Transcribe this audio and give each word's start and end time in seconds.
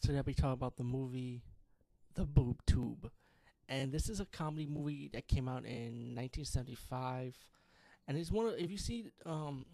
today 0.00 0.16
I'll 0.16 0.22
be 0.22 0.34
talking 0.34 0.52
about 0.52 0.76
the 0.76 0.82
movie 0.82 1.42
The 2.14 2.24
Boob 2.24 2.64
Tube. 2.66 3.10
And 3.68 3.92
this 3.92 4.08
is 4.08 4.20
a 4.20 4.24
comedy 4.24 4.66
movie 4.66 5.10
that 5.12 5.28
came 5.28 5.46
out 5.48 5.64
in 5.64 6.14
1975. 6.16 7.36
And 8.08 8.16
it's 8.16 8.30
one 8.30 8.46
of, 8.46 8.54
if 8.58 8.70
you 8.70 8.78
see, 8.78 9.06
um, 9.26 9.66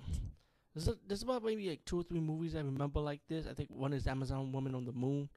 there's, 0.75 0.89
a, 0.89 0.97
there's 1.07 1.23
about 1.23 1.45
maybe 1.45 1.71
like 1.71 1.85
two 1.85 2.01
or 2.01 2.03
three 2.03 2.21
movies 2.21 2.57
I 2.57 2.61
remember 2.61 3.01
like 3.01 3.21
this. 3.29 3.47
I 3.49 3.55
think 3.55 3.71
one 3.71 3.93
is 3.93 4.07
Amazon 4.07 4.53
Woman 4.53 4.75
on 4.75 4.85
the 4.85 4.93
Moon. 4.93 5.29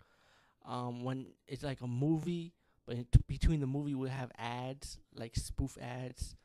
Um, 0.68 1.04
when 1.04 1.28
it's 1.48 1.64
like 1.64 1.82
a 1.82 1.88
movie, 1.88 2.54
but 2.86 2.98
between 3.28 3.60
the 3.62 3.68
movie 3.68 3.96
we 3.96 4.10
have 4.10 4.32
ads, 4.38 4.98
like 5.14 5.36
spoof 5.36 5.78
ads. 5.82 6.36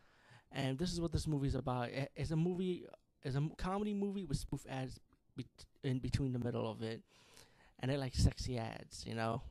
And 0.52 0.78
this 0.78 0.92
is 0.92 1.00
what 1.00 1.12
this 1.12 1.26
movie 1.26 1.48
is 1.48 1.56
about. 1.56 1.88
It's 2.14 2.30
a 2.30 2.36
movie, 2.36 2.86
it's 3.24 3.36
a 3.36 3.42
comedy 3.56 3.94
movie 3.94 4.24
with 4.24 4.38
spoof 4.38 4.64
ads 4.68 5.00
in 5.82 5.98
between 5.98 6.32
the 6.32 6.38
middle 6.38 6.70
of 6.70 6.82
it 6.82 7.02
and 7.84 7.90
they're 7.90 7.98
like 7.98 8.14
sexy 8.14 8.56
ads, 8.56 9.04
you 9.06 9.14
know, 9.14 9.42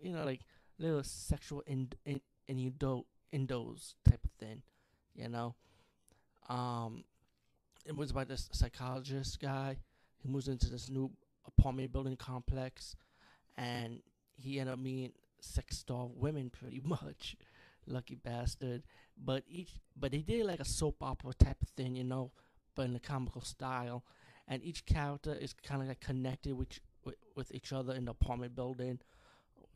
you 0.00 0.10
know, 0.10 0.24
like 0.24 0.40
little 0.78 1.02
sexual 1.04 1.62
in 1.66 1.90
in 2.06 2.22
indos 2.48 3.92
type 4.08 4.24
of 4.24 4.30
thing, 4.40 4.62
you 5.14 5.28
know. 5.28 5.54
Um, 6.48 7.04
it 7.84 7.94
was 7.94 8.12
about 8.12 8.28
this 8.28 8.48
psychologist 8.50 9.38
guy 9.40 9.76
who 10.22 10.30
moves 10.30 10.48
into 10.48 10.70
this 10.70 10.88
new 10.88 11.10
apartment 11.46 11.92
building 11.92 12.16
complex, 12.16 12.96
and 13.58 14.00
he 14.36 14.58
ended 14.58 14.72
up 14.72 14.78
meeting 14.78 15.12
sex 15.40 15.82
doll 15.82 16.10
women 16.16 16.48
pretty 16.48 16.80
much. 16.84 17.36
Lucky 17.86 18.14
bastard. 18.14 18.84
But 19.22 19.44
each, 19.50 19.72
but 19.94 20.12
they 20.12 20.22
did 20.22 20.46
like 20.46 20.60
a 20.60 20.64
soap 20.64 21.02
opera 21.02 21.34
type 21.34 21.60
of 21.60 21.68
thing, 21.76 21.94
you 21.94 22.04
know, 22.04 22.30
but 22.74 22.86
in 22.86 22.96
a 22.96 23.00
comical 23.00 23.42
style. 23.42 24.02
And 24.48 24.64
each 24.64 24.86
character 24.86 25.36
is 25.38 25.52
kind 25.52 25.82
of 25.82 25.88
like 25.88 26.00
connected 26.00 26.54
with 26.54 26.80
with, 27.36 27.52
each 27.54 27.72
other 27.72 27.94
in 27.94 28.06
the 28.06 28.12
apartment 28.12 28.54
building. 28.54 28.98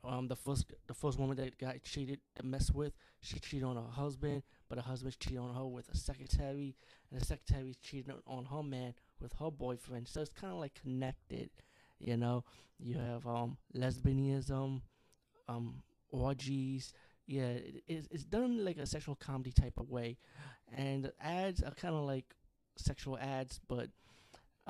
Um, 0.03 0.29
the 0.29 0.37
first 0.37 0.73
the 0.87 0.95
first 0.95 1.19
woman 1.19 1.37
that 1.37 1.59
got 1.59 1.83
cheated 1.83 2.21
to 2.37 2.47
mess 2.47 2.71
with, 2.71 2.95
she 3.21 3.39
cheated 3.39 3.65
on 3.65 3.77
her 3.77 3.91
husband, 3.91 4.43
but 4.69 4.79
her 4.79 4.85
husband 4.85 5.19
cheated 5.21 5.39
on 5.39 5.55
her 5.55 5.67
with 5.67 5.91
a 5.91 5.97
secretary, 5.97 6.75
and 7.11 7.21
the 7.21 7.25
secretary 7.25 7.77
cheated 7.83 8.15
on 8.27 8.47
her 8.47 8.63
man 8.63 8.95
with 9.21 9.35
her 9.35 9.51
boyfriend. 9.51 10.09
So 10.09 10.23
it's 10.23 10.31
kind 10.31 10.53
of 10.53 10.59
like 10.59 10.75
connected, 10.81 11.51
you 11.99 12.17
know. 12.17 12.45
You 12.79 12.97
have 12.97 13.27
um 13.27 13.59
lesbianism, 13.77 14.81
um 15.49 15.83
orgies. 16.09 16.95
Yeah, 17.27 17.49
it, 17.49 17.83
it's 17.87 18.09
it's 18.11 18.25
done 18.25 18.65
like 18.65 18.79
a 18.79 18.87
sexual 18.87 19.17
comedy 19.17 19.53
type 19.53 19.75
of 19.77 19.91
way, 19.91 20.17
and 20.75 21.13
ads 21.21 21.63
are 21.63 21.75
kind 21.75 21.95
of 21.95 22.05
like 22.05 22.35
sexual 22.77 23.19
ads, 23.19 23.61
but 23.69 23.89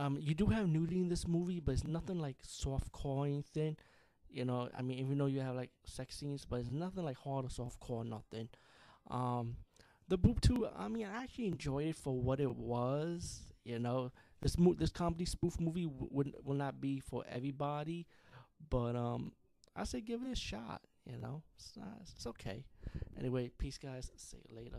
um, 0.00 0.18
you 0.20 0.34
do 0.34 0.46
have 0.46 0.66
nudity 0.68 1.00
in 1.00 1.08
this 1.08 1.28
movie, 1.28 1.60
but 1.60 1.72
it's 1.72 1.86
nothing 1.86 2.18
like 2.18 2.36
soft 2.42 2.90
core 2.92 3.26
anything. 3.26 3.76
You 4.30 4.44
know, 4.44 4.68
I 4.76 4.82
mean, 4.82 4.98
even 4.98 5.18
though 5.18 5.26
you 5.26 5.40
have 5.40 5.56
like 5.56 5.70
sex 5.84 6.16
scenes, 6.16 6.46
but 6.48 6.60
it's 6.60 6.70
nothing 6.70 7.04
like 7.04 7.18
hard 7.18 7.44
or 7.44 7.50
soft 7.50 7.80
core, 7.80 8.04
nothing. 8.04 8.48
Um, 9.10 9.56
the 10.08 10.16
Boob 10.16 10.40
Tube. 10.40 10.70
I 10.76 10.88
mean, 10.88 11.06
I 11.06 11.24
actually 11.24 11.48
enjoyed 11.48 11.88
it 11.88 11.96
for 11.96 12.18
what 12.18 12.40
it 12.40 12.56
was. 12.56 13.42
You 13.64 13.78
know, 13.78 14.12
this 14.40 14.58
mo- 14.58 14.74
this 14.74 14.90
comedy 14.90 15.26
spoof 15.26 15.60
movie 15.60 15.86
would 15.88 16.34
will 16.44 16.54
not 16.56 16.80
be 16.80 17.00
for 17.00 17.24
everybody, 17.28 18.06
but 18.70 18.96
um, 18.96 19.32
I 19.76 19.84
say 19.84 20.00
give 20.00 20.22
it 20.22 20.32
a 20.32 20.36
shot. 20.36 20.82
You 21.06 21.18
know, 21.18 21.42
it's 21.56 21.72
not, 21.76 21.98
it's 22.02 22.26
okay. 22.26 22.64
Anyway, 23.18 23.50
peace, 23.58 23.78
guys. 23.78 24.10
See 24.16 24.38
you 24.48 24.56
later. 24.56 24.78